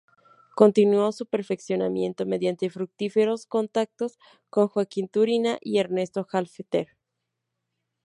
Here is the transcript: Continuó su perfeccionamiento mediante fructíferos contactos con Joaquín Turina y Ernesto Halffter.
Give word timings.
Continuó 0.55 1.11
su 1.11 1.27
perfeccionamiento 1.27 2.25
mediante 2.25 2.71
fructíferos 2.71 3.45
contactos 3.45 4.17
con 4.49 4.67
Joaquín 4.67 5.07
Turina 5.07 5.59
y 5.61 5.77
Ernesto 5.77 6.25
Halffter. 6.31 6.97